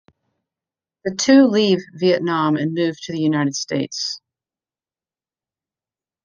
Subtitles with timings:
[1.05, 4.19] The two leave Vietnam and move to the United States.